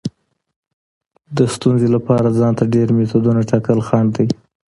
د 1.37 1.39
ستونزې 1.55 1.87
لپاره 1.95 2.35
ځان 2.39 2.53
ته 2.59 2.63
ډیر 2.73 2.87
میتودونه 2.97 3.41
ټاکل 3.49 3.79
خنډ 3.87 4.09
دی. 4.17 4.27